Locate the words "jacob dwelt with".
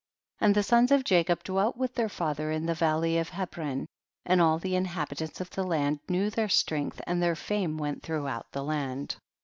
1.03-1.93